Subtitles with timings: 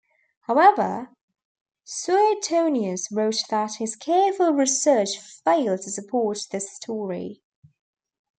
[0.47, 1.11] However,
[1.83, 7.43] Suetonius wrote that his careful research failed to support this story.